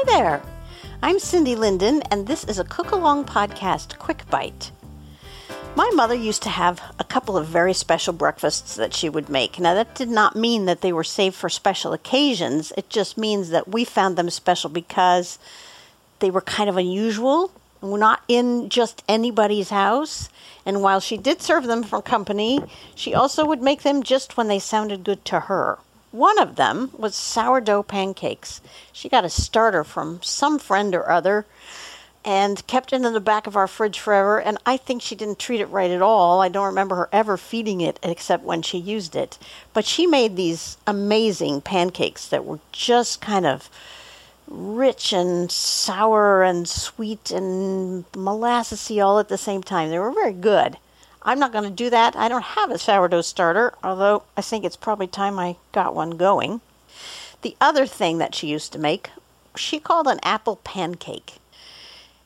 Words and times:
Hi 0.00 0.04
there. 0.04 0.42
I'm 1.02 1.18
Cindy 1.18 1.56
Linden, 1.56 2.02
and 2.02 2.28
this 2.28 2.44
is 2.44 2.60
a 2.60 2.64
Cookalong 2.64 3.26
Podcast 3.26 3.98
Quick 3.98 4.30
Bite. 4.30 4.70
My 5.74 5.90
mother 5.92 6.14
used 6.14 6.44
to 6.44 6.50
have 6.50 6.80
a 7.00 7.04
couple 7.04 7.36
of 7.36 7.48
very 7.48 7.74
special 7.74 8.12
breakfasts 8.12 8.76
that 8.76 8.94
she 8.94 9.08
would 9.08 9.28
make. 9.28 9.58
Now, 9.58 9.74
that 9.74 9.96
did 9.96 10.08
not 10.08 10.36
mean 10.36 10.66
that 10.66 10.82
they 10.82 10.92
were 10.92 11.02
saved 11.02 11.34
for 11.34 11.48
special 11.48 11.92
occasions. 11.92 12.72
It 12.76 12.88
just 12.90 13.18
means 13.18 13.48
that 13.50 13.66
we 13.66 13.84
found 13.84 14.16
them 14.16 14.30
special 14.30 14.70
because 14.70 15.36
they 16.20 16.30
were 16.30 16.42
kind 16.42 16.70
of 16.70 16.76
unusual, 16.76 17.50
not 17.82 18.22
in 18.28 18.68
just 18.68 19.02
anybody's 19.08 19.70
house. 19.70 20.28
And 20.64 20.80
while 20.80 21.00
she 21.00 21.16
did 21.16 21.42
serve 21.42 21.64
them 21.64 21.82
for 21.82 22.00
company, 22.00 22.62
she 22.94 23.14
also 23.14 23.44
would 23.44 23.62
make 23.62 23.82
them 23.82 24.04
just 24.04 24.36
when 24.36 24.46
they 24.46 24.60
sounded 24.60 25.02
good 25.02 25.24
to 25.24 25.40
her. 25.40 25.80
One 26.10 26.38
of 26.38 26.56
them 26.56 26.90
was 26.96 27.14
sourdough 27.14 27.82
pancakes. 27.82 28.60
She 28.92 29.08
got 29.08 29.24
a 29.24 29.30
starter 29.30 29.84
from 29.84 30.22
some 30.22 30.58
friend 30.58 30.94
or 30.94 31.10
other 31.10 31.44
and 32.24 32.66
kept 32.66 32.92
it 32.92 33.04
in 33.04 33.12
the 33.14 33.20
back 33.20 33.46
of 33.46 33.56
our 33.56 33.66
fridge 33.66 33.98
forever. 33.98 34.40
And 34.40 34.58
I 34.66 34.76
think 34.76 35.02
she 35.02 35.14
didn't 35.14 35.38
treat 35.38 35.60
it 35.60 35.66
right 35.66 35.90
at 35.90 36.02
all. 36.02 36.40
I 36.40 36.48
don't 36.48 36.66
remember 36.66 36.96
her 36.96 37.08
ever 37.12 37.36
feeding 37.36 37.80
it 37.80 37.98
except 38.02 38.44
when 38.44 38.62
she 38.62 38.78
used 38.78 39.14
it. 39.14 39.38
But 39.72 39.84
she 39.84 40.06
made 40.06 40.36
these 40.36 40.78
amazing 40.86 41.60
pancakes 41.60 42.26
that 42.28 42.44
were 42.44 42.60
just 42.72 43.20
kind 43.20 43.46
of 43.46 43.70
rich 44.46 45.12
and 45.12 45.50
sour 45.50 46.42
and 46.42 46.68
sweet 46.68 47.30
and 47.30 48.10
molassesy 48.12 49.04
all 49.04 49.18
at 49.18 49.28
the 49.28 49.38
same 49.38 49.62
time. 49.62 49.90
They 49.90 49.98
were 49.98 50.10
very 50.10 50.32
good. 50.32 50.78
I'm 51.28 51.38
not 51.38 51.52
going 51.52 51.64
to 51.64 51.70
do 51.70 51.90
that. 51.90 52.16
I 52.16 52.28
don't 52.28 52.42
have 52.42 52.70
a 52.70 52.78
sourdough 52.78 53.20
starter, 53.20 53.74
although 53.84 54.22
I 54.34 54.40
think 54.40 54.64
it's 54.64 54.76
probably 54.76 55.06
time 55.06 55.38
I 55.38 55.56
got 55.72 55.94
one 55.94 56.12
going. 56.12 56.62
The 57.42 57.54
other 57.60 57.84
thing 57.84 58.16
that 58.16 58.34
she 58.34 58.46
used 58.46 58.72
to 58.72 58.78
make, 58.78 59.10
she 59.54 59.78
called 59.78 60.06
an 60.06 60.20
apple 60.22 60.56
pancake. 60.56 61.34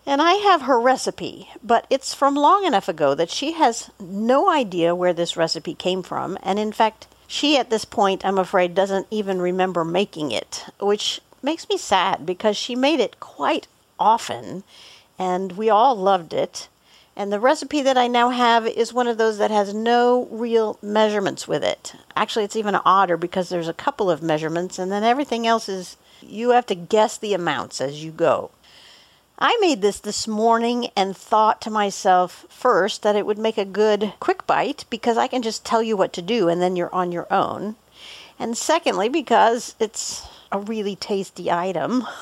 And 0.06 0.22
I 0.22 0.34
have 0.34 0.62
her 0.62 0.80
recipe, 0.80 1.50
but 1.64 1.84
it's 1.90 2.14
from 2.14 2.36
long 2.36 2.64
enough 2.64 2.88
ago 2.88 3.16
that 3.16 3.28
she 3.28 3.54
has 3.54 3.90
no 3.98 4.48
idea 4.48 4.94
where 4.94 5.12
this 5.12 5.36
recipe 5.36 5.74
came 5.74 6.04
from. 6.04 6.38
And 6.40 6.60
in 6.60 6.70
fact, 6.70 7.08
she 7.26 7.58
at 7.58 7.70
this 7.70 7.84
point, 7.84 8.24
I'm 8.24 8.38
afraid, 8.38 8.72
doesn't 8.72 9.08
even 9.10 9.42
remember 9.42 9.84
making 9.84 10.30
it, 10.30 10.66
which 10.78 11.20
makes 11.42 11.68
me 11.68 11.76
sad 11.76 12.24
because 12.24 12.56
she 12.56 12.76
made 12.76 13.00
it 13.00 13.18
quite 13.18 13.66
often 13.98 14.62
and 15.18 15.52
we 15.52 15.68
all 15.68 15.96
loved 15.96 16.32
it. 16.32 16.68
And 17.14 17.32
the 17.32 17.40
recipe 17.40 17.82
that 17.82 17.98
I 17.98 18.06
now 18.06 18.30
have 18.30 18.66
is 18.66 18.92
one 18.92 19.06
of 19.06 19.18
those 19.18 19.38
that 19.38 19.50
has 19.50 19.74
no 19.74 20.26
real 20.30 20.78
measurements 20.82 21.46
with 21.46 21.62
it. 21.62 21.94
Actually, 22.16 22.44
it's 22.46 22.56
even 22.56 22.74
odder 22.74 23.16
because 23.16 23.48
there's 23.48 23.68
a 23.68 23.74
couple 23.74 24.10
of 24.10 24.22
measurements, 24.22 24.78
and 24.78 24.90
then 24.90 25.04
everything 25.04 25.46
else 25.46 25.68
is 25.68 25.96
you 26.22 26.50
have 26.50 26.66
to 26.66 26.74
guess 26.74 27.18
the 27.18 27.34
amounts 27.34 27.80
as 27.80 28.02
you 28.02 28.12
go. 28.12 28.50
I 29.38 29.58
made 29.60 29.82
this 29.82 29.98
this 29.98 30.28
morning 30.28 30.90
and 30.96 31.16
thought 31.16 31.60
to 31.62 31.70
myself 31.70 32.46
first 32.48 33.02
that 33.02 33.16
it 33.16 33.26
would 33.26 33.38
make 33.38 33.58
a 33.58 33.64
good 33.64 34.14
quick 34.20 34.46
bite 34.46 34.84
because 34.88 35.18
I 35.18 35.26
can 35.26 35.42
just 35.42 35.64
tell 35.64 35.82
you 35.82 35.96
what 35.96 36.12
to 36.12 36.22
do 36.22 36.48
and 36.48 36.62
then 36.62 36.76
you're 36.76 36.94
on 36.94 37.10
your 37.10 37.26
own. 37.32 37.74
And 38.38 38.56
secondly, 38.56 39.08
because 39.08 39.74
it's 39.80 40.26
a 40.52 40.60
really 40.60 40.96
tasty 40.96 41.50
item. 41.50 42.06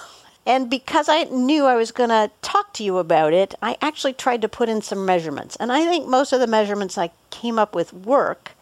And 0.46 0.70
because 0.70 1.08
I 1.08 1.24
knew 1.24 1.66
I 1.66 1.76
was 1.76 1.92
going 1.92 2.08
to 2.08 2.30
talk 2.42 2.72
to 2.74 2.84
you 2.84 2.98
about 2.98 3.32
it, 3.32 3.54
I 3.60 3.76
actually 3.82 4.14
tried 4.14 4.42
to 4.42 4.48
put 4.48 4.68
in 4.68 4.82
some 4.82 5.04
measurements. 5.04 5.56
And 5.56 5.70
I 5.70 5.84
think 5.84 6.08
most 6.08 6.32
of 6.32 6.40
the 6.40 6.46
measurements 6.46 6.96
I 6.96 7.10
came 7.30 7.58
up 7.58 7.74
with 7.74 7.92
work. 7.92 8.52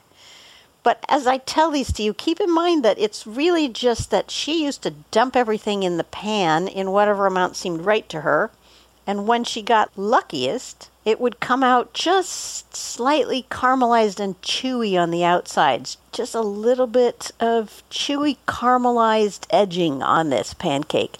But 0.83 1.05
as 1.09 1.27
I 1.27 1.38
tell 1.38 1.71
these 1.71 1.93
to 1.93 2.03
you, 2.03 2.15
keep 2.15 2.41
in 2.41 2.53
mind 2.53 2.84
that 2.84 2.99
it's 2.99 3.27
really 3.27 3.69
just 3.69 4.11
that 4.11 4.31
she 4.31 4.65
used 4.65 4.83
to 4.83 4.94
dump 5.11 5.37
everything 5.37 5.83
in 5.83 5.99
the 5.99 6.05
pan 6.05 6.67
in 6.67 6.93
whatever 6.93 7.27
amount 7.27 7.56
seemed 7.56 7.83
right 7.83 8.09
to 8.09 8.22
her. 8.22 8.50
And 9.06 9.27
when 9.27 9.44
she 9.44 9.62
got 9.62 9.97
luckiest, 9.97 10.91
it 11.05 11.19
would 11.19 11.41
come 11.41 11.62
out 11.62 11.94
just 11.94 12.77
slightly 12.77 13.47
caramelized 13.50 14.21
and 14.21 14.41
chewy 14.43 15.00
on 15.00 15.11
the 15.11 15.25
outsides. 15.25 15.97
Just 16.12 16.34
a 16.34 16.43
little 16.43 16.87
bit 16.87 17.31
of 17.41 17.83
chewy 17.91 18.37
caramelized 18.47 19.47
edging 19.49 20.03
on 20.03 20.28
this 20.28 20.53
pancake. 20.53 21.17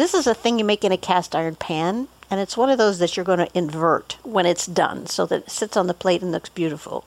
This 0.00 0.14
is 0.14 0.26
a 0.26 0.32
thing 0.32 0.58
you 0.58 0.64
make 0.64 0.82
in 0.82 0.92
a 0.92 0.96
cast 0.96 1.36
iron 1.36 1.56
pan, 1.56 2.08
and 2.30 2.40
it's 2.40 2.56
one 2.56 2.70
of 2.70 2.78
those 2.78 3.00
that 3.00 3.18
you're 3.18 3.22
going 3.22 3.46
to 3.46 3.58
invert 3.58 4.16
when 4.22 4.46
it's 4.46 4.64
done 4.64 5.06
so 5.06 5.26
that 5.26 5.42
it 5.42 5.50
sits 5.50 5.76
on 5.76 5.88
the 5.88 5.92
plate 5.92 6.22
and 6.22 6.32
looks 6.32 6.48
beautiful. 6.48 7.04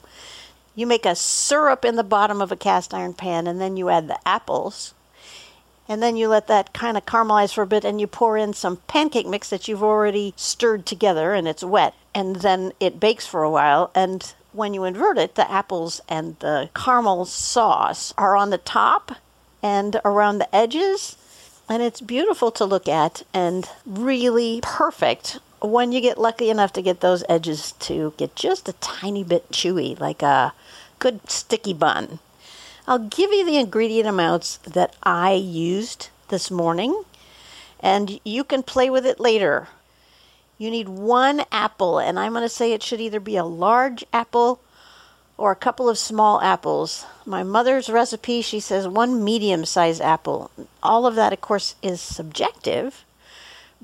You 0.76 0.86
make 0.86 1.04
a 1.04 1.16
syrup 1.16 1.84
in 1.84 1.96
the 1.96 2.04
bottom 2.04 2.40
of 2.40 2.52
a 2.52 2.56
cast 2.56 2.94
iron 2.94 3.12
pan, 3.12 3.48
and 3.48 3.60
then 3.60 3.76
you 3.76 3.88
add 3.88 4.06
the 4.06 4.20
apples. 4.24 4.94
And 5.88 6.04
then 6.04 6.16
you 6.16 6.28
let 6.28 6.46
that 6.46 6.72
kind 6.72 6.96
of 6.96 7.04
caramelize 7.04 7.52
for 7.52 7.62
a 7.62 7.66
bit, 7.66 7.84
and 7.84 8.00
you 8.00 8.06
pour 8.06 8.38
in 8.38 8.54
some 8.54 8.76
pancake 8.86 9.26
mix 9.26 9.50
that 9.50 9.66
you've 9.66 9.82
already 9.82 10.32
stirred 10.36 10.86
together 10.86 11.34
and 11.34 11.48
it's 11.48 11.64
wet. 11.64 11.94
And 12.14 12.36
then 12.36 12.70
it 12.78 13.00
bakes 13.00 13.26
for 13.26 13.42
a 13.42 13.50
while. 13.50 13.90
And 13.96 14.32
when 14.52 14.72
you 14.72 14.84
invert 14.84 15.18
it, 15.18 15.34
the 15.34 15.50
apples 15.50 16.00
and 16.08 16.38
the 16.38 16.70
caramel 16.76 17.24
sauce 17.24 18.14
are 18.16 18.36
on 18.36 18.50
the 18.50 18.58
top 18.58 19.16
and 19.64 20.00
around 20.04 20.38
the 20.38 20.54
edges 20.54 21.16
and 21.68 21.82
it's 21.82 22.00
beautiful 22.00 22.50
to 22.52 22.64
look 22.64 22.88
at 22.88 23.22
and 23.32 23.68
really 23.86 24.60
perfect 24.62 25.38
when 25.60 25.92
you 25.92 26.00
get 26.00 26.18
lucky 26.18 26.50
enough 26.50 26.72
to 26.74 26.82
get 26.82 27.00
those 27.00 27.24
edges 27.28 27.72
to 27.72 28.12
get 28.16 28.36
just 28.36 28.68
a 28.68 28.74
tiny 28.74 29.24
bit 29.24 29.50
chewy, 29.50 29.98
like 29.98 30.22
a 30.22 30.52
good 30.98 31.30
sticky 31.30 31.72
bun. 31.72 32.18
I'll 32.86 32.98
give 32.98 33.32
you 33.32 33.46
the 33.46 33.56
ingredient 33.56 34.08
amounts 34.08 34.58
that 34.58 34.94
I 35.02 35.32
used 35.32 36.10
this 36.28 36.50
morning, 36.50 37.02
and 37.80 38.20
you 38.24 38.44
can 38.44 38.62
play 38.62 38.90
with 38.90 39.06
it 39.06 39.18
later. 39.18 39.68
You 40.58 40.70
need 40.70 40.88
one 40.88 41.44
apple, 41.50 41.98
and 41.98 42.18
I'm 42.18 42.32
going 42.32 42.42
to 42.42 42.48
say 42.48 42.72
it 42.72 42.82
should 42.82 43.00
either 43.00 43.20
be 43.20 43.36
a 43.36 43.44
large 43.44 44.04
apple 44.12 44.60
or 45.36 45.50
a 45.50 45.56
couple 45.56 45.88
of 45.88 45.98
small 45.98 46.40
apples. 46.40 47.06
My 47.26 47.42
mother's 47.42 47.88
recipe, 47.88 48.42
she 48.42 48.60
says 48.60 48.86
one 48.86 49.24
medium 49.24 49.64
sized 49.64 50.00
apple. 50.00 50.50
All 50.82 51.06
of 51.06 51.14
that, 51.16 51.32
of 51.32 51.40
course, 51.40 51.74
is 51.82 52.00
subjective. 52.00 53.04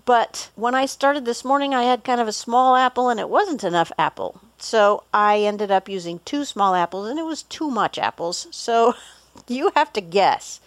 But 0.04 0.50
when 0.54 0.74
I 0.74 0.86
started 0.86 1.24
this 1.24 1.44
morning, 1.44 1.74
I 1.74 1.82
had 1.82 2.04
kind 2.04 2.20
of 2.20 2.28
a 2.28 2.32
small 2.32 2.76
apple 2.76 3.08
and 3.08 3.20
it 3.20 3.28
wasn't 3.28 3.64
enough 3.64 3.92
apple. 3.98 4.40
So 4.58 5.04
I 5.12 5.40
ended 5.40 5.70
up 5.70 5.88
using 5.88 6.20
two 6.24 6.44
small 6.44 6.74
apples 6.74 7.08
and 7.08 7.18
it 7.18 7.24
was 7.24 7.42
too 7.42 7.70
much 7.70 7.98
apples. 7.98 8.46
So 8.50 8.94
you 9.48 9.72
have 9.74 9.92
to 9.94 10.00
guess. 10.00 10.60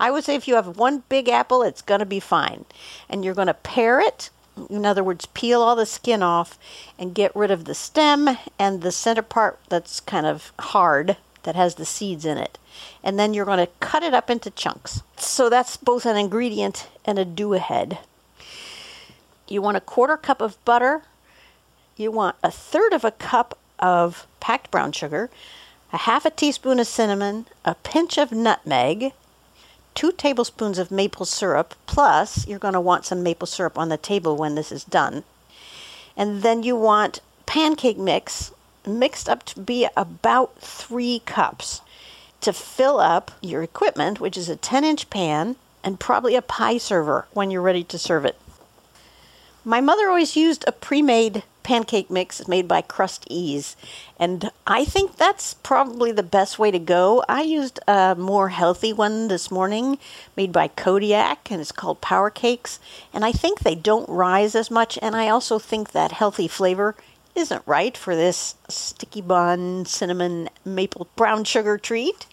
I 0.00 0.10
would 0.10 0.24
say 0.24 0.34
if 0.34 0.48
you 0.48 0.56
have 0.56 0.76
one 0.76 1.04
big 1.08 1.28
apple, 1.28 1.62
it's 1.62 1.82
going 1.82 2.00
to 2.00 2.06
be 2.06 2.20
fine. 2.20 2.64
And 3.08 3.24
you're 3.24 3.34
going 3.34 3.46
to 3.46 3.54
pare 3.54 4.00
it 4.00 4.30
in 4.70 4.86
other 4.86 5.04
words, 5.04 5.26
peel 5.26 5.62
all 5.62 5.76
the 5.76 5.86
skin 5.86 6.22
off 6.22 6.58
and 6.98 7.14
get 7.14 7.34
rid 7.34 7.50
of 7.50 7.64
the 7.64 7.74
stem 7.74 8.38
and 8.58 8.82
the 8.82 8.92
center 8.92 9.22
part 9.22 9.58
that's 9.68 10.00
kind 10.00 10.26
of 10.26 10.52
hard 10.58 11.16
that 11.42 11.56
has 11.56 11.74
the 11.74 11.84
seeds 11.84 12.24
in 12.24 12.38
it. 12.38 12.58
And 13.02 13.18
then 13.18 13.34
you're 13.34 13.44
going 13.44 13.64
to 13.64 13.72
cut 13.80 14.02
it 14.02 14.14
up 14.14 14.30
into 14.30 14.50
chunks. 14.50 15.02
So 15.16 15.48
that's 15.48 15.76
both 15.76 16.06
an 16.06 16.16
ingredient 16.16 16.88
and 17.04 17.18
a 17.18 17.24
do 17.24 17.54
ahead. 17.54 17.98
You 19.48 19.60
want 19.60 19.76
a 19.76 19.80
quarter 19.80 20.16
cup 20.16 20.40
of 20.40 20.62
butter. 20.64 21.02
You 21.96 22.10
want 22.10 22.36
a 22.42 22.50
third 22.50 22.92
of 22.92 23.04
a 23.04 23.10
cup 23.10 23.58
of 23.78 24.26
packed 24.40 24.70
brown 24.70 24.92
sugar, 24.92 25.30
a 25.92 25.98
half 25.98 26.24
a 26.24 26.30
teaspoon 26.30 26.80
of 26.80 26.86
cinnamon, 26.86 27.46
a 27.64 27.74
pinch 27.74 28.18
of 28.18 28.32
nutmeg, 28.32 29.12
two 29.94 30.12
tablespoons 30.12 30.78
of 30.78 30.90
maple 30.90 31.26
syrup, 31.26 31.74
plus 31.86 32.46
you're 32.46 32.58
going 32.58 32.74
to 32.74 32.80
want 32.80 33.04
some 33.04 33.22
maple 33.22 33.46
syrup 33.46 33.78
on 33.78 33.88
the 33.88 33.96
table 33.96 34.36
when 34.36 34.54
this 34.54 34.72
is 34.72 34.84
done. 34.84 35.24
And 36.16 36.42
then 36.42 36.62
you 36.62 36.76
want 36.76 37.20
pancake 37.46 37.98
mix 37.98 38.52
mixed 38.86 39.28
up 39.28 39.44
to 39.44 39.60
be 39.60 39.88
about 39.96 40.58
three 40.58 41.22
cups 41.24 41.80
to 42.40 42.52
fill 42.52 43.00
up 43.00 43.30
your 43.40 43.62
equipment, 43.62 44.20
which 44.20 44.36
is 44.36 44.48
a 44.48 44.56
10 44.56 44.84
inch 44.84 45.08
pan 45.10 45.56
and 45.82 46.00
probably 46.00 46.34
a 46.34 46.42
pie 46.42 46.78
server 46.78 47.26
when 47.32 47.50
you're 47.50 47.62
ready 47.62 47.84
to 47.84 47.98
serve 47.98 48.24
it. 48.24 48.38
My 49.64 49.80
mother 49.80 50.08
always 50.08 50.36
used 50.36 50.64
a 50.66 50.72
pre 50.72 51.00
made 51.00 51.42
pancake 51.64 52.08
mix 52.08 52.46
made 52.46 52.68
by 52.68 52.80
Krusteaz, 52.80 53.74
and 54.20 54.52
I 54.66 54.84
think 54.84 55.16
that's 55.16 55.54
probably 55.54 56.12
the 56.12 56.22
best 56.22 56.58
way 56.58 56.70
to 56.70 56.78
go. 56.78 57.24
I 57.28 57.42
used 57.42 57.80
a 57.88 58.14
more 58.16 58.50
healthy 58.50 58.92
one 58.92 59.26
this 59.26 59.50
morning 59.50 59.98
made 60.36 60.52
by 60.52 60.68
Kodiak, 60.68 61.50
and 61.50 61.60
it's 61.60 61.72
called 61.72 62.00
Power 62.00 62.30
Cakes, 62.30 62.78
and 63.12 63.24
I 63.24 63.32
think 63.32 63.60
they 63.60 63.74
don't 63.74 64.08
rise 64.08 64.54
as 64.54 64.70
much, 64.70 64.96
and 65.02 65.16
I 65.16 65.28
also 65.28 65.58
think 65.58 65.90
that 65.90 66.12
healthy 66.12 66.46
flavor 66.46 66.94
isn't 67.34 67.62
right 67.66 67.96
for 67.96 68.14
this 68.14 68.54
sticky 68.68 69.20
bun, 69.20 69.86
cinnamon, 69.86 70.48
maple 70.64 71.08
brown 71.16 71.42
sugar 71.42 71.76
treat. 71.76 72.26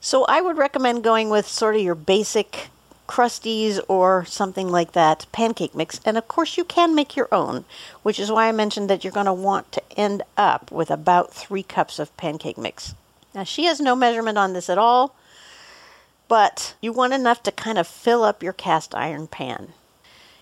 So 0.00 0.24
I 0.24 0.40
would 0.40 0.58
recommend 0.58 1.04
going 1.04 1.30
with 1.30 1.46
sort 1.48 1.76
of 1.76 1.80
your 1.80 1.94
basic 1.94 2.68
Krusteaz 3.12 3.78
or 3.88 4.24
something 4.24 4.70
like 4.70 4.92
that 4.92 5.26
pancake 5.32 5.74
mix. 5.74 6.00
And 6.02 6.16
of 6.16 6.28
course, 6.28 6.56
you 6.56 6.64
can 6.64 6.94
make 6.94 7.14
your 7.14 7.28
own, 7.30 7.66
which 8.02 8.18
is 8.18 8.32
why 8.32 8.48
I 8.48 8.52
mentioned 8.52 8.88
that 8.88 9.04
you're 9.04 9.12
going 9.12 9.26
to 9.26 9.34
want 9.34 9.70
to 9.72 9.82
end 9.98 10.22
up 10.38 10.72
with 10.72 10.90
about 10.90 11.30
three 11.30 11.62
cups 11.62 11.98
of 11.98 12.16
pancake 12.16 12.56
mix. 12.56 12.94
Now, 13.34 13.44
she 13.44 13.64
has 13.64 13.80
no 13.80 13.94
measurement 13.94 14.38
on 14.38 14.54
this 14.54 14.70
at 14.70 14.78
all, 14.78 15.14
but 16.26 16.74
you 16.80 16.90
want 16.90 17.12
enough 17.12 17.42
to 17.42 17.52
kind 17.52 17.76
of 17.76 17.86
fill 17.86 18.24
up 18.24 18.42
your 18.42 18.54
cast 18.54 18.94
iron 18.94 19.26
pan. 19.26 19.74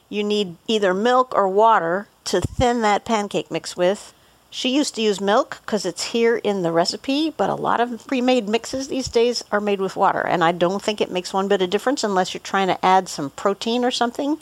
You 0.09 0.23
need 0.23 0.55
either 0.69 0.95
milk 0.95 1.35
or 1.35 1.49
water 1.49 2.07
to 2.27 2.41
thin 2.41 2.83
that 2.83 3.05
pancake 3.05 3.51
mix 3.51 3.77
with. 3.77 4.15
She 4.53 4.75
used 4.75 4.97
to 4.97 5.03
use 5.03 5.21
milk 5.21 5.61
because 5.65 5.87
it's 5.87 6.07
here 6.07 6.37
in 6.37 6.63
the 6.63 6.73
recipe, 6.73 7.31
but 7.31 7.49
a 7.49 7.55
lot 7.55 7.81
of 7.81 8.05
pre 8.09 8.21
made 8.21 8.49
mixes 8.49 8.89
these 8.89 9.07
days 9.07 9.45
are 9.53 9.61
made 9.61 9.81
with 9.81 9.95
water, 9.95 10.21
and 10.21 10.43
I 10.43 10.51
don't 10.51 10.83
think 10.83 11.01
it 11.01 11.11
makes 11.11 11.33
one 11.33 11.47
bit 11.47 11.63
of 11.63 11.71
difference 11.71 12.03
unless 12.03 12.35
you're 12.35 12.41
trying 12.41 12.67
to 12.67 12.85
add 12.85 13.09
some 13.09 13.31
protein 13.31 13.85
or 13.85 13.93
something, 13.93 14.39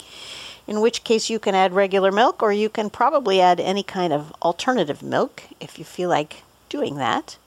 in 0.65 0.81
which 0.81 1.03
case 1.03 1.29
you 1.29 1.37
can 1.37 1.53
add 1.53 1.73
regular 1.73 2.11
milk 2.11 2.41
or 2.41 2.51
you 2.51 2.69
can 2.69 2.89
probably 2.89 3.39
add 3.39 3.59
any 3.59 3.83
kind 3.83 4.11
of 4.11 4.33
alternative 4.41 5.03
milk 5.03 5.43
if 5.59 5.77
you 5.77 5.85
feel 5.85 6.09
like 6.09 6.41
doing 6.69 6.95
that. 6.95 7.37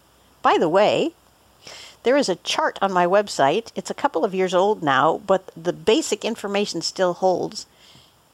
By 0.40 0.56
the 0.56 0.68
way, 0.68 1.14
there 2.04 2.16
is 2.16 2.28
a 2.28 2.36
chart 2.36 2.78
on 2.80 2.92
my 2.92 3.06
website. 3.06 3.72
It's 3.74 3.90
a 3.90 3.94
couple 3.94 4.24
of 4.24 4.36
years 4.36 4.54
old 4.54 4.84
now, 4.84 5.20
but 5.26 5.50
the 5.56 5.72
basic 5.72 6.24
information 6.24 6.80
still 6.80 7.14
holds. 7.14 7.66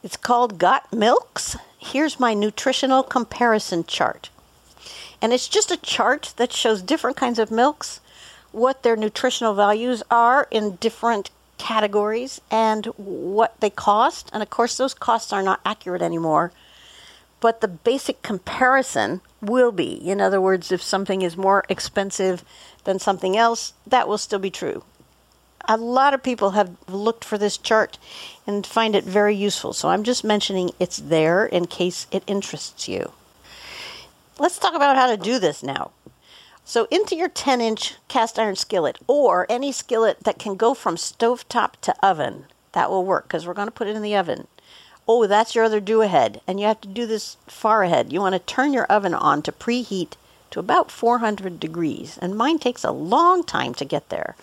It's 0.03 0.17
called 0.17 0.59
Got 0.59 0.93
Milks 0.93 1.55
here's 1.79 2.19
my 2.19 2.33
nutritional 2.33 3.01
comparison 3.01 3.83
chart. 3.85 4.29
And 5.21 5.33
it's 5.33 5.47
just 5.47 5.71
a 5.71 5.77
chart 5.77 6.33
that 6.37 6.53
shows 6.53 6.81
different 6.81 7.17
kinds 7.17 7.39
of 7.39 7.51
milks, 7.51 7.99
what 8.51 8.83
their 8.83 8.95
nutritional 8.95 9.53
values 9.53 10.03
are 10.11 10.47
in 10.51 10.75
different 10.75 11.31
categories, 11.57 12.39
and 12.51 12.85
what 12.97 13.59
they 13.59 13.69
cost. 13.69 14.29
And 14.31 14.43
of 14.43 14.49
course, 14.49 14.77
those 14.77 14.93
costs 14.93 15.33
are 15.33 15.43
not 15.43 15.61
accurate 15.65 16.01
anymore. 16.01 16.51
But 17.41 17.61
the 17.61 17.67
basic 17.67 18.21
comparison 18.21 19.21
will 19.41 19.71
be. 19.71 19.93
In 19.93 20.19
other 20.19 20.41
words, 20.41 20.71
if 20.71 20.81
something 20.81 21.21
is 21.21 21.37
more 21.37 21.63
expensive 21.69 22.43
than 22.83 22.99
something 22.99 23.37
else, 23.37 23.73
that 23.87 24.07
will 24.07 24.17
still 24.17 24.39
be 24.39 24.51
true 24.51 24.83
a 25.67 25.77
lot 25.77 26.13
of 26.13 26.23
people 26.23 26.51
have 26.51 26.75
looked 26.87 27.23
for 27.23 27.37
this 27.37 27.57
chart 27.57 27.97
and 28.47 28.65
find 28.65 28.95
it 28.95 29.03
very 29.03 29.35
useful. 29.35 29.73
So 29.73 29.89
I'm 29.89 30.03
just 30.03 30.23
mentioning 30.23 30.71
it's 30.79 30.97
there 30.97 31.45
in 31.45 31.67
case 31.67 32.07
it 32.11 32.23
interests 32.27 32.87
you. 32.87 33.11
Let's 34.39 34.57
talk 34.57 34.73
about 34.73 34.95
how 34.95 35.07
to 35.07 35.17
do 35.17 35.37
this 35.37 35.61
now. 35.61 35.91
So, 36.63 36.87
into 36.91 37.15
your 37.15 37.29
10 37.29 37.61
inch 37.61 37.95
cast 38.07 38.37
iron 38.37 38.55
skillet 38.55 38.99
or 39.07 39.47
any 39.49 39.71
skillet 39.71 40.23
that 40.23 40.37
can 40.37 40.55
go 40.55 40.75
from 40.75 40.97
stovetop 40.97 41.71
to 41.81 41.95
oven, 42.05 42.45
that 42.73 42.91
will 42.91 43.03
work 43.03 43.27
because 43.27 43.47
we're 43.47 43.55
going 43.55 43.67
to 43.67 43.71
put 43.71 43.87
it 43.87 43.95
in 43.95 44.03
the 44.03 44.15
oven. 44.15 44.47
Oh, 45.07 45.25
that's 45.25 45.55
your 45.55 45.65
other 45.65 45.79
do 45.79 46.03
ahead. 46.03 46.41
And 46.45 46.59
you 46.59 46.67
have 46.67 46.79
to 46.81 46.87
do 46.87 47.07
this 47.07 47.37
far 47.47 47.81
ahead. 47.81 48.13
You 48.13 48.21
want 48.21 48.33
to 48.33 48.39
turn 48.39 48.71
your 48.71 48.85
oven 48.85 49.15
on 49.15 49.41
to 49.41 49.51
preheat 49.51 50.13
to 50.51 50.59
about 50.59 50.91
400 50.91 51.59
degrees. 51.59 52.19
And 52.21 52.37
mine 52.37 52.59
takes 52.59 52.83
a 52.83 52.91
long 52.91 53.43
time 53.43 53.73
to 53.73 53.83
get 53.83 54.09
there. 54.09 54.35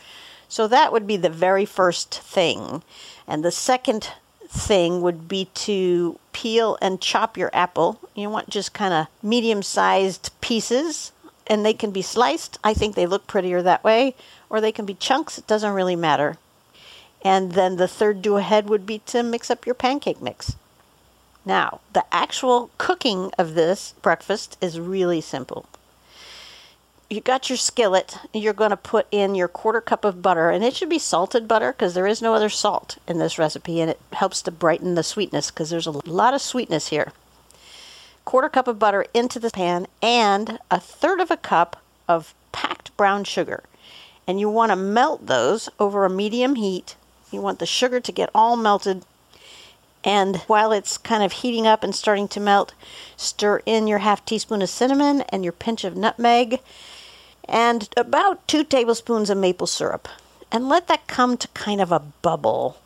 So 0.49 0.69
that 0.69 0.93
would 0.93 1.07
be 1.07 1.17
the 1.17 1.31
very 1.31 1.65
first 1.65 2.15
thing. 2.15 2.83
And 3.27 3.45
the 3.45 3.51
second 3.51 4.11
thing 4.49 5.03
would 5.03 5.29
be 5.29 5.47
to 5.55 6.19
peel 6.33 6.79
and 6.81 7.01
chop 7.01 7.37
your 7.37 7.51
apple. 7.53 8.01
You 8.15 8.31
want 8.31 8.51
just 8.51 8.73
kind 8.73 8.95
of 8.95 9.09
medium 9.23 9.63
sized 9.63 10.31
pieces, 10.41 11.13
and 11.47 11.65
they 11.65 11.75
can 11.75 11.91
be 11.91 12.03
sliced. 12.03 12.59
I 12.63 12.75
think 12.75 12.95
they 12.95 13.07
look 13.07 13.27
prettier 13.27 13.63
that 13.63 13.85
way, 13.85 14.15
or 14.49 14.61
they 14.61 14.73
can 14.73 14.87
be 14.87 14.95
chunks. 14.95 15.39
It 15.39 15.47
doesn't 15.47 15.73
really 15.73 15.97
matter. 15.97 16.39
And 17.23 17.53
then 17.53 17.77
the 17.77 17.89
third 17.89 18.23
do 18.23 18.37
ahead 18.37 18.69
would 18.69 18.87
be 18.87 19.01
to 19.07 19.23
mix 19.23 19.51
up 19.51 19.67
your 19.67 19.75
pancake 19.75 20.23
mix. 20.23 20.57
Now, 21.45 21.81
the 21.93 22.05
actual 22.13 22.71
cooking 22.79 23.31
of 23.39 23.55
this 23.55 23.95
breakfast 24.03 24.57
is 24.61 24.81
really 24.81 25.21
simple 25.21 25.67
you 27.09 27.21
got 27.21 27.49
your 27.49 27.57
skillet. 27.57 28.19
You're 28.35 28.53
going 28.53 28.71
to 28.71 28.77
put 28.77 29.07
in 29.13 29.35
your 29.35 29.49
quarter 29.49 29.81
cup 29.81 30.05
of 30.05 30.23
butter, 30.23 30.51
and 30.51 30.65
it 30.65 30.75
should 30.75 30.89
be 30.89 30.99
salted 30.99 31.47
butter 31.47 31.73
because 31.73 31.95
there 31.95 32.07
is 32.07 32.21
no 32.21 32.35
other 32.35 32.49
salt 32.49 32.99
in 33.07 33.19
this 33.19 33.39
recipe, 33.39 33.81
and 33.81 33.91
it 33.91 34.01
helps 34.13 34.43
to 34.43 34.51
brighten 34.51 34.95
the 34.95 35.05
sweetness 35.05 35.51
because 35.51 35.71
there's 35.71 35.87
a 35.87 35.93
lot 36.09 36.35
of 36.35 36.41
sweetness 36.41 36.89
here. 36.89 37.13
Quarter 38.25 38.49
cup 38.49 38.67
of 38.67 38.81
butter 38.81 39.07
into 39.15 39.39
the 39.39 39.51
pan, 39.51 39.87
and 40.03 40.59
a 40.69 40.81
third 40.81 41.21
of 41.21 41.31
a 41.31 41.37
cup 41.37 41.81
of 42.09 42.35
packed 42.51 42.97
brown 42.97 43.23
sugar. 43.23 43.63
And 44.27 44.41
you 44.41 44.51
want 44.51 44.73
to 44.73 44.77
melt 44.77 45.27
those 45.27 45.69
over 45.79 46.05
a 46.05 46.11
medium 46.11 46.57
heat. 46.57 46.97
You 47.31 47.41
want 47.41 47.61
the 47.61 47.67
sugar 47.67 48.01
to 48.01 48.13
get 48.13 48.31
all 48.35 48.57
melted. 48.57 49.05
And 50.03 50.39
while 50.49 50.73
it's 50.73 50.99
kind 50.99 51.23
of 51.23 51.33
heating 51.33 51.69
up 51.69 51.85
and 51.85 51.95
starting 51.95 52.27
to 52.29 52.41
melt, 52.41 52.75
stir 53.17 53.63
in 53.65 53.87
your 53.87 53.99
half 53.99 54.25
teaspoon 54.25 54.63
of 54.63 54.69
cinnamon 54.69 55.21
and 55.29 55.45
your 55.45 55.53
pinch 55.53 55.85
of 55.85 55.97
nutmeg 55.97 56.61
and 57.49 57.89
about 57.97 58.47
two 58.49 58.65
tablespoons 58.65 59.31
of 59.31 59.39
maple 59.39 59.67
syrup. 59.67 60.09
And 60.51 60.69
let 60.69 60.89
that 60.89 61.07
come 61.07 61.37
to 61.37 61.49
kind 61.49 61.81
of 61.81 61.93
a 61.93 62.01
bubble. 62.01 62.79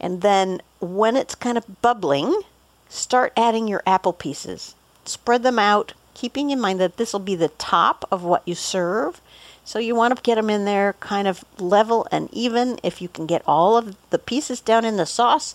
And 0.00 0.22
then 0.22 0.60
when 0.80 1.16
it's 1.16 1.34
kind 1.34 1.58
of 1.58 1.82
bubbling, 1.82 2.42
start 2.88 3.32
adding 3.36 3.68
your 3.68 3.82
apple 3.86 4.12
pieces. 4.12 4.74
Spread 5.04 5.42
them 5.42 5.58
out, 5.58 5.94
keeping 6.14 6.50
in 6.50 6.60
mind 6.60 6.80
that 6.80 6.96
this 6.96 7.12
will 7.12 7.20
be 7.20 7.34
the 7.34 7.48
top 7.48 8.06
of 8.10 8.22
what 8.22 8.46
you 8.46 8.54
serve. 8.54 9.20
So 9.64 9.78
you 9.78 9.94
want 9.94 10.16
to 10.16 10.22
get 10.22 10.36
them 10.36 10.48
in 10.48 10.64
there 10.64 10.94
kind 10.94 11.28
of 11.28 11.44
level 11.58 12.06
and 12.10 12.28
even. 12.32 12.78
If 12.82 13.02
you 13.02 13.08
can 13.08 13.26
get 13.26 13.42
all 13.46 13.76
of 13.76 13.96
the 14.10 14.18
pieces 14.18 14.60
down 14.60 14.84
in 14.84 14.96
the 14.96 15.06
sauce, 15.06 15.54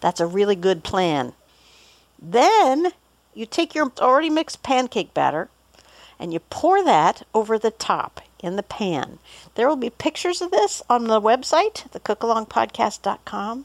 that's 0.00 0.20
a 0.20 0.26
really 0.26 0.56
good 0.56 0.84
plan. 0.84 1.32
Then 2.20 2.92
you 3.34 3.46
take 3.46 3.74
your 3.74 3.92
already 3.98 4.30
mixed 4.30 4.62
pancake 4.62 5.14
batter 5.14 5.48
and 6.18 6.32
you 6.32 6.40
pour 6.40 6.84
that 6.84 7.26
over 7.34 7.58
the 7.58 7.70
top 7.70 8.20
in 8.42 8.56
the 8.56 8.62
pan. 8.62 9.18
There 9.54 9.68
will 9.68 9.76
be 9.76 9.90
pictures 9.90 10.40
of 10.40 10.50
this 10.50 10.82
on 10.88 11.04
the 11.04 11.20
website, 11.20 11.88
thecookalongpodcast.com, 11.90 13.64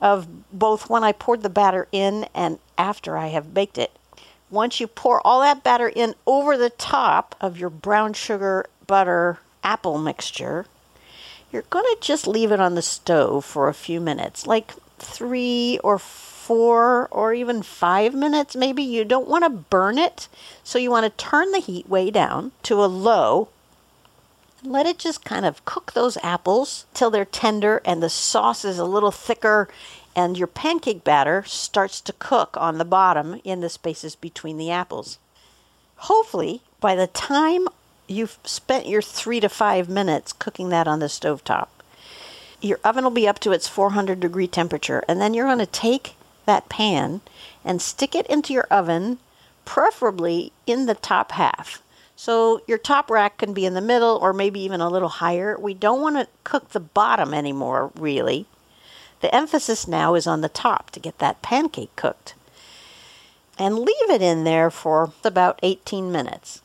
of 0.00 0.26
both 0.52 0.90
when 0.90 1.04
I 1.04 1.12
poured 1.12 1.42
the 1.42 1.50
batter 1.50 1.88
in 1.92 2.26
and 2.34 2.58
after 2.76 3.16
I 3.16 3.28
have 3.28 3.54
baked 3.54 3.78
it. 3.78 3.92
Once 4.50 4.80
you 4.80 4.86
pour 4.86 5.26
all 5.26 5.40
that 5.40 5.64
batter 5.64 5.88
in 5.88 6.14
over 6.26 6.56
the 6.56 6.70
top 6.70 7.34
of 7.40 7.58
your 7.58 7.70
brown 7.70 8.12
sugar 8.12 8.66
butter 8.86 9.38
apple 9.64 9.98
mixture, 9.98 10.66
you're 11.50 11.62
going 11.62 11.84
to 11.84 12.00
just 12.00 12.26
leave 12.26 12.52
it 12.52 12.60
on 12.60 12.74
the 12.74 12.82
stove 12.82 13.44
for 13.44 13.68
a 13.68 13.74
few 13.74 14.00
minutes, 14.00 14.46
like 14.46 14.72
three 14.98 15.78
or 15.82 15.98
four 16.52 17.08
or 17.10 17.32
even 17.32 17.62
five 17.62 18.12
minutes, 18.12 18.54
maybe. 18.54 18.82
You 18.82 19.06
don't 19.06 19.26
want 19.26 19.42
to 19.42 19.48
burn 19.48 19.96
it, 19.96 20.28
so 20.62 20.78
you 20.78 20.90
want 20.90 21.04
to 21.04 21.24
turn 21.24 21.50
the 21.50 21.60
heat 21.60 21.88
way 21.88 22.10
down 22.10 22.52
to 22.64 22.84
a 22.84 22.86
low. 22.86 23.48
Let 24.62 24.84
it 24.84 24.98
just 24.98 25.24
kind 25.24 25.46
of 25.46 25.64
cook 25.64 25.94
those 25.94 26.18
apples 26.22 26.84
till 26.92 27.10
they're 27.10 27.24
tender 27.24 27.80
and 27.86 28.02
the 28.02 28.10
sauce 28.10 28.66
is 28.66 28.78
a 28.78 28.84
little 28.84 29.10
thicker 29.10 29.66
and 30.14 30.36
your 30.36 30.46
pancake 30.46 31.04
batter 31.04 31.42
starts 31.46 32.02
to 32.02 32.12
cook 32.12 32.54
on 32.58 32.76
the 32.76 32.84
bottom 32.84 33.40
in 33.44 33.62
the 33.62 33.70
spaces 33.70 34.14
between 34.14 34.58
the 34.58 34.70
apples. 34.70 35.18
Hopefully, 35.96 36.60
by 36.80 36.94
the 36.94 37.06
time 37.06 37.66
you've 38.06 38.38
spent 38.44 38.86
your 38.86 39.00
three 39.00 39.40
to 39.40 39.48
five 39.48 39.88
minutes 39.88 40.34
cooking 40.34 40.68
that 40.68 40.86
on 40.86 40.98
the 40.98 41.08
stove 41.08 41.42
top. 41.44 41.82
Your 42.60 42.78
oven 42.84 43.04
will 43.04 43.10
be 43.10 43.26
up 43.26 43.38
to 43.40 43.52
its 43.52 43.68
400 43.68 44.20
degree 44.20 44.46
temperature, 44.46 45.02
and 45.08 45.18
then 45.18 45.32
you're 45.32 45.46
going 45.46 45.58
to 45.58 45.66
take 45.66 46.14
that 46.46 46.68
pan 46.68 47.20
and 47.64 47.80
stick 47.80 48.14
it 48.14 48.26
into 48.26 48.52
your 48.52 48.66
oven, 48.70 49.18
preferably 49.64 50.52
in 50.66 50.86
the 50.86 50.94
top 50.94 51.32
half. 51.32 51.82
So 52.16 52.62
your 52.66 52.78
top 52.78 53.10
rack 53.10 53.38
can 53.38 53.52
be 53.52 53.66
in 53.66 53.74
the 53.74 53.80
middle 53.80 54.18
or 54.22 54.32
maybe 54.32 54.60
even 54.60 54.80
a 54.80 54.88
little 54.88 55.08
higher. 55.08 55.58
We 55.58 55.74
don't 55.74 56.00
want 56.00 56.16
to 56.16 56.28
cook 56.44 56.70
the 56.70 56.80
bottom 56.80 57.34
anymore, 57.34 57.90
really. 57.96 58.46
The 59.22 59.34
emphasis 59.34 59.88
now 59.88 60.14
is 60.14 60.26
on 60.26 60.40
the 60.40 60.48
top 60.48 60.90
to 60.90 61.00
get 61.00 61.18
that 61.18 61.42
pancake 61.42 61.94
cooked. 61.96 62.34
And 63.58 63.78
leave 63.78 64.10
it 64.10 64.22
in 64.22 64.44
there 64.44 64.70
for 64.70 65.12
about 65.24 65.58
18 65.62 66.10
minutes. 66.10 66.62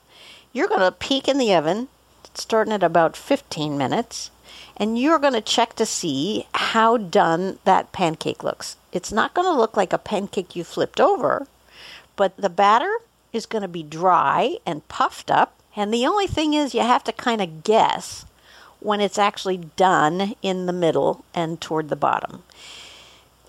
You're 0.53 0.67
going 0.67 0.81
to 0.81 0.91
peek 0.91 1.27
in 1.27 1.38
the 1.38 1.53
oven, 1.53 1.88
starting 2.34 2.74
at 2.74 2.84
about 2.84 3.17
15 3.17 3.77
minutes, 3.77 4.31
and 4.75 4.98
you're 4.98 5.19
going 5.19 5.34
to 5.34 5.41
check 5.41 5.75
to 5.75 5.86
see 5.86 6.48
how 6.53 6.98
done 6.98 7.60
that 7.65 7.91
pancake 7.91 8.43
looks. 8.43 8.75
It's 8.98 9.12
not 9.12 9.36
going 9.36 9.46
to 9.46 9.56
look 9.56 9.77
like 9.77 9.94
a 9.94 10.00
pancake 10.00 10.56
you 10.56 10.63
flipped 10.63 11.00
over, 11.00 11.46
but 12.16 12.36
the 12.36 12.50
batter 12.50 12.92
is 13.32 13.46
going 13.46 13.62
to 13.62 13.68
be 13.68 13.84
dry 13.84 14.58
and 14.66 14.88
puffed 14.88 15.30
up. 15.30 15.54
And 15.75 15.94
the 15.94 16.08
only 16.08 16.25
thing 16.25 16.56
is, 16.56 16.74
you 16.74 16.82
have 16.82 17.04
to 17.04 17.12
kind 17.12 17.39
of 17.39 17.63
guess 17.63 18.25
when 18.80 19.00
it's 19.00 19.20
actually 19.20 19.58
done 19.58 20.34
in 20.42 20.66
the 20.66 20.74
middle 20.74 21.24
and 21.36 21.62
toward 21.62 21.89
the 21.89 21.96
bottom. 21.96 22.42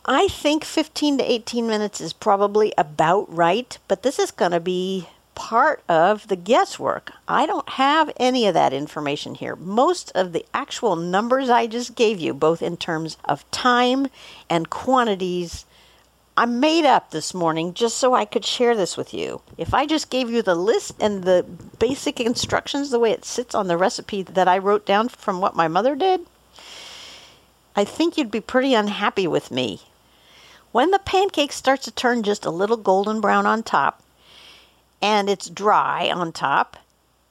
I 0.05 0.28
think 0.28 0.67
15 0.67 1.17
to 1.17 1.33
18 1.33 1.67
minutes 1.67 1.99
is 2.02 2.12
probably 2.12 2.75
about 2.76 3.35
right, 3.35 3.78
but 3.88 4.02
this 4.02 4.19
is 4.19 4.31
going 4.31 4.52
to 4.52 4.61
be 4.61 5.09
part 5.38 5.85
of 5.88 6.26
the 6.26 6.35
guesswork. 6.35 7.12
I 7.28 7.47
don't 7.47 7.68
have 7.68 8.11
any 8.16 8.49
of 8.49 8.54
that 8.54 8.73
information 8.73 9.37
here. 9.37 9.54
Most 9.54 10.11
of 10.16 10.33
the 10.33 10.45
actual 10.52 10.97
numbers 10.97 11.49
I 11.49 11.68
just 11.68 11.95
gave 11.95 12.18
you, 12.18 12.35
both 12.35 12.61
in 12.61 12.76
terms 12.76 13.16
of 13.25 13.49
time 13.52 14.09
and 14.50 14.68
quantities, 14.68 15.64
I 16.37 16.45
made 16.47 16.85
up 16.85 17.12
this 17.12 17.35
morning 17.35 17.73
just 17.73 17.99
so 17.99 18.14
I 18.14 18.25
could 18.25 18.45
share 18.45 18.76
this 18.76 18.97
with 18.97 19.14
you. 19.14 19.40
If 19.57 19.75
I 19.75 19.87
just 19.87 20.11
gave 20.11 20.28
you 20.28 20.42
the 20.42 20.57
list 20.57 20.97
and 21.00 21.23
the 21.23 21.47
basic 21.78 22.18
instructions 22.18 22.90
the 22.90 22.99
way 22.99 23.12
it 23.12 23.25
sits 23.25 23.54
on 23.54 23.68
the 23.68 23.76
recipe 23.76 24.23
that 24.23 24.49
I 24.49 24.59
wrote 24.59 24.85
down 24.85 25.09
from 25.09 25.40
what 25.40 25.54
my 25.54 25.68
mother 25.68 25.95
did, 25.95 26.26
I 27.76 27.85
think 27.85 28.18
you'd 28.18 28.33
be 28.33 28.40
pretty 28.40 28.75
unhappy 28.75 29.28
with 29.28 29.52
me. 29.52 29.83
When 30.73 30.90
the 30.90 30.99
pancake 30.99 31.52
starts 31.52 31.85
to 31.85 31.92
turn 31.92 32.25
just 32.25 32.45
a 32.45 32.50
little 32.50 32.76
golden 32.76 33.21
brown 33.21 33.47
on 33.47 33.62
top, 33.62 34.02
and 35.00 35.28
it's 35.28 35.49
dry 35.49 36.11
on 36.11 36.33
top, 36.33 36.76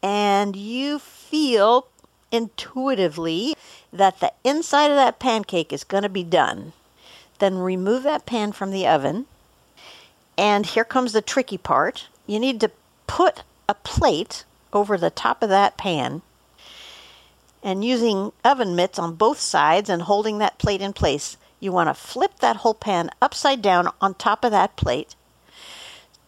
and 0.02 0.56
you 0.56 1.00
feel 1.00 1.88
intuitively 2.32 3.56
that 3.92 4.20
the 4.20 4.34
inside 4.44 4.90
of 4.90 4.98
that 4.98 5.20
pancake 5.20 5.72
is 5.72 5.84
going 5.84 6.04
to 6.04 6.10
be 6.10 6.24
done. 6.24 6.74
Then 7.40 7.58
remove 7.58 8.04
that 8.04 8.26
pan 8.26 8.52
from 8.52 8.72
the 8.72 8.88
oven. 8.88 9.26
And 10.38 10.66
here 10.66 10.86
comes 10.86 11.14
the 11.14 11.22
tricky 11.22 11.58
part. 11.58 12.08
You 12.26 12.40
need 12.40 12.60
to 12.62 12.72
put 13.08 13.44
a 13.70 13.74
plate 13.74 14.44
over 14.74 14.98
the 14.98 15.10
top 15.10 15.42
of 15.42 15.50
that 15.50 15.78
pan 15.78 16.22
and 17.68 17.84
using 17.84 18.32
oven 18.46 18.78
mitts 18.78 18.98
on 18.98 19.16
both 19.16 19.42
sides 19.42 19.90
and 19.90 20.04
holding 20.04 20.38
that 20.38 20.58
plate 20.58 20.82
in 20.82 20.94
place, 20.94 21.36
you 21.60 21.70
want 21.70 21.90
to 21.90 21.94
flip 21.94 22.40
that 22.40 22.56
whole 22.56 22.74
pan 22.74 23.10
upside 23.22 23.62
down 23.62 23.90
on 24.00 24.14
top 24.14 24.46
of 24.46 24.52
that 24.52 24.78
plate 24.78 25.17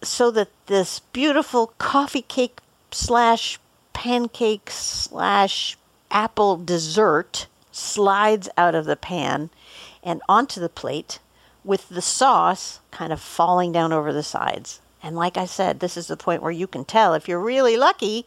so 0.01 0.31
that 0.31 0.49
this 0.67 0.99
beautiful 0.99 1.73
coffee 1.77 2.21
cake 2.21 2.59
slash 2.91 3.59
pancake 3.93 4.69
slash 4.69 5.77
apple 6.09 6.57
dessert 6.57 7.47
slides 7.71 8.49
out 8.57 8.75
of 8.75 8.85
the 8.85 8.95
pan 8.95 9.49
and 10.03 10.21
onto 10.27 10.59
the 10.59 10.69
plate 10.69 11.19
with 11.63 11.89
the 11.89 12.01
sauce 12.01 12.79
kind 12.91 13.11
of 13.11 13.21
falling 13.21 13.71
down 13.71 13.91
over 13.91 14.13
the 14.13 14.23
sides. 14.23 14.79
And 15.01 15.15
like 15.15 15.37
I 15.37 15.45
said, 15.45 15.79
this 15.79 15.95
is 15.95 16.07
the 16.07 16.17
point 16.17 16.41
where 16.41 16.51
you 16.51 16.67
can 16.67 16.83
tell 16.83 17.13
if 17.13 17.27
you're 17.27 17.39
really 17.39 17.77
lucky 17.77 18.25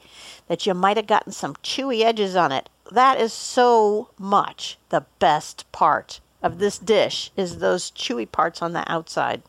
that 0.49 0.67
you 0.67 0.75
might 0.75 0.97
have 0.97 1.07
gotten 1.07 1.33
some 1.33 1.57
chewy 1.57 2.03
edges 2.03 2.35
on 2.37 2.53
it. 2.53 2.69
That 2.91 3.21
is 3.21 3.33
so 3.33 4.11
much 4.19 4.79
the 4.89 5.05
best 5.19 5.71
part 5.73 6.21
of 6.43 6.59
this 6.59 6.79
dish 6.79 7.31
is 7.37 7.59
those 7.59 7.91
chewy 7.91 8.31
parts 8.31 8.63
on 8.63 8.73
the 8.73 8.91
outside. 8.91 9.43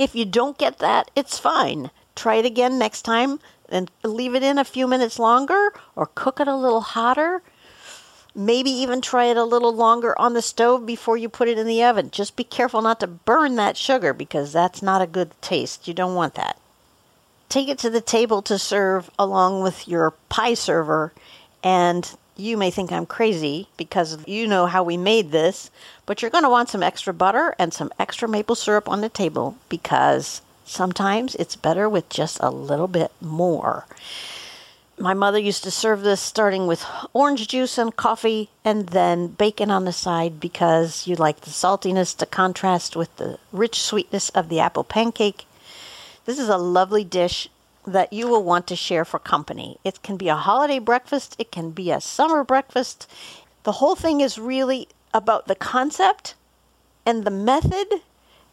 If 0.00 0.14
you 0.14 0.24
don't 0.24 0.56
get 0.56 0.78
that, 0.78 1.10
it's 1.14 1.38
fine. 1.38 1.90
Try 2.16 2.36
it 2.36 2.46
again 2.46 2.78
next 2.78 3.02
time 3.02 3.38
and 3.68 3.90
leave 4.02 4.34
it 4.34 4.42
in 4.42 4.56
a 4.56 4.64
few 4.64 4.88
minutes 4.88 5.18
longer 5.18 5.74
or 5.94 6.06
cook 6.14 6.40
it 6.40 6.48
a 6.48 6.56
little 6.56 6.80
hotter. 6.80 7.42
Maybe 8.34 8.70
even 8.70 9.02
try 9.02 9.26
it 9.26 9.36
a 9.36 9.44
little 9.44 9.74
longer 9.74 10.18
on 10.18 10.32
the 10.32 10.40
stove 10.40 10.86
before 10.86 11.18
you 11.18 11.28
put 11.28 11.48
it 11.48 11.58
in 11.58 11.66
the 11.66 11.84
oven. 11.84 12.10
Just 12.10 12.34
be 12.34 12.44
careful 12.44 12.80
not 12.80 12.98
to 13.00 13.06
burn 13.06 13.56
that 13.56 13.76
sugar 13.76 14.14
because 14.14 14.54
that's 14.54 14.80
not 14.80 15.02
a 15.02 15.06
good 15.06 15.32
taste. 15.42 15.86
You 15.86 15.92
don't 15.92 16.14
want 16.14 16.32
that. 16.32 16.58
Take 17.50 17.68
it 17.68 17.78
to 17.80 17.90
the 17.90 18.00
table 18.00 18.40
to 18.40 18.58
serve 18.58 19.10
along 19.18 19.62
with 19.62 19.86
your 19.86 20.12
pie 20.30 20.54
server 20.54 21.12
and 21.62 22.16
you 22.40 22.56
may 22.56 22.70
think 22.70 22.90
I'm 22.90 23.06
crazy 23.06 23.68
because 23.76 24.18
you 24.26 24.46
know 24.46 24.66
how 24.66 24.82
we 24.82 24.96
made 24.96 25.30
this, 25.30 25.70
but 26.06 26.20
you're 26.22 26.30
going 26.30 26.44
to 26.44 26.50
want 26.50 26.68
some 26.68 26.82
extra 26.82 27.12
butter 27.12 27.54
and 27.58 27.72
some 27.72 27.92
extra 27.98 28.26
maple 28.26 28.54
syrup 28.54 28.88
on 28.88 29.00
the 29.00 29.08
table 29.08 29.56
because 29.68 30.42
sometimes 30.64 31.34
it's 31.36 31.56
better 31.56 31.88
with 31.88 32.08
just 32.08 32.38
a 32.40 32.50
little 32.50 32.88
bit 32.88 33.12
more. 33.20 33.86
My 34.98 35.14
mother 35.14 35.38
used 35.38 35.64
to 35.64 35.70
serve 35.70 36.02
this 36.02 36.20
starting 36.20 36.66
with 36.66 36.84
orange 37.12 37.48
juice 37.48 37.78
and 37.78 37.94
coffee 37.94 38.50
and 38.64 38.88
then 38.88 39.28
bacon 39.28 39.70
on 39.70 39.84
the 39.84 39.92
side 39.92 40.40
because 40.40 41.06
you 41.06 41.16
like 41.16 41.40
the 41.40 41.50
saltiness 41.50 42.16
to 42.18 42.26
contrast 42.26 42.96
with 42.96 43.14
the 43.16 43.38
rich 43.52 43.80
sweetness 43.80 44.28
of 44.30 44.48
the 44.48 44.60
apple 44.60 44.84
pancake. 44.84 45.46
This 46.26 46.38
is 46.38 46.48
a 46.48 46.58
lovely 46.58 47.04
dish 47.04 47.48
that 47.92 48.12
you 48.12 48.28
will 48.28 48.42
want 48.42 48.66
to 48.68 48.76
share 48.76 49.04
for 49.04 49.18
company. 49.18 49.78
It 49.84 50.02
can 50.02 50.16
be 50.16 50.28
a 50.28 50.36
holiday 50.36 50.78
breakfast, 50.78 51.36
it 51.38 51.50
can 51.52 51.70
be 51.70 51.90
a 51.90 52.00
summer 52.00 52.44
breakfast. 52.44 53.08
The 53.64 53.72
whole 53.72 53.96
thing 53.96 54.20
is 54.20 54.38
really 54.38 54.88
about 55.12 55.46
the 55.46 55.54
concept 55.54 56.34
and 57.04 57.24
the 57.24 57.30
method, 57.30 58.00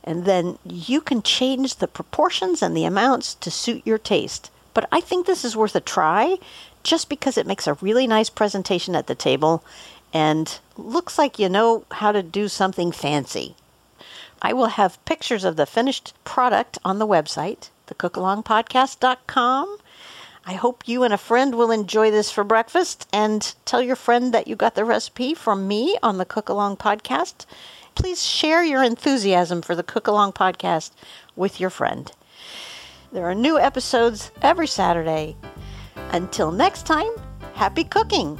and 0.04 0.26
then 0.26 0.58
you 0.64 1.02
can 1.02 1.22
change 1.22 1.76
the 1.76 1.88
proportions 1.88 2.62
and 2.62 2.76
the 2.76 2.86
amounts 2.86 3.36
to 3.36 3.52
suit 3.52 3.82
your 3.86 3.98
taste. 3.98 4.52
But 4.74 4.88
I 4.92 5.02
think 5.02 5.26
this 5.26 5.44
is 5.44 5.56
worth 5.56 5.76
a 5.76 5.82
try 5.82 6.38
just 6.84 7.10
because 7.10 7.38
it 7.38 7.48
makes 7.48 7.68
a 7.68 7.74
really 7.76 8.08
nice 8.08 8.30
presentation 8.30 8.96
at 8.96 9.08
the 9.08 9.16
table 9.16 9.64
and 10.14 10.60
looks 10.78 11.18
like 11.18 11.38
you 11.38 11.50
know 11.50 11.84
how 11.92 12.12
to 12.12 12.24
do 12.24 12.48
something 12.48 12.92
fancy. 12.92 13.56
I 14.42 14.54
will 14.54 14.68
have 14.68 15.04
pictures 15.06 15.44
of 15.44 15.56
the 15.56 15.66
finished 15.66 16.14
product 16.24 16.78
on 16.86 17.00
the 17.00 17.08
website 17.08 17.70
thecookalongpodcast.com. 17.88 19.78
I 20.46 20.54
hope 20.54 20.88
you 20.88 21.04
and 21.04 21.14
a 21.14 21.18
friend 21.18 21.56
will 21.56 21.72
enjoy 21.72 22.10
this 22.10 22.32
for 22.32 22.46
breakfast 22.46 23.06
and 23.12 23.54
tell 23.66 23.82
your 23.82 23.98
friend 23.98 24.34
that 24.34 24.48
you 24.48 24.56
got 24.56 24.76
the 24.76 24.86
recipe 24.86 25.34
from 25.34 25.68
me 25.68 25.98
on 26.02 26.18
the 26.18 26.26
Cookalong 26.26 26.78
podcast. 26.78 27.46
Please 27.96 28.26
share 28.26 28.64
your 28.64 28.82
enthusiasm 28.82 29.62
for 29.62 29.76
the 29.76 29.84
Cookalong 29.84 30.34
podcast 30.34 30.92
with 31.36 31.60
your 31.60 31.70
friend. 31.70 32.12
There 33.12 33.30
are 33.30 33.36
new 33.36 33.60
episodes 33.60 34.32
every 34.42 34.68
Saturday. 34.68 35.36
Until 36.12 36.52
next 36.52 36.86
time, 36.86 37.12
happy 37.56 37.84
cooking! 37.84 38.40